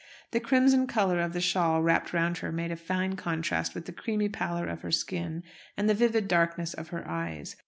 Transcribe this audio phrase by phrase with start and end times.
[0.31, 3.91] The crimson colour of the shawl wrapped round her made a fine contrast with the
[3.91, 5.43] creamy pallor of her skin
[5.77, 7.55] and the vivid darkness of her eyes.